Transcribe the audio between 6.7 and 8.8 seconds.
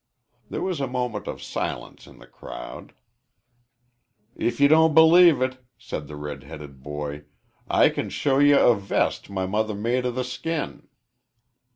boy, "I can show ye a